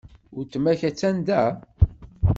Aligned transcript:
Weltma-k 0.35 0.81
attan 0.89 1.17
da? 1.27 1.43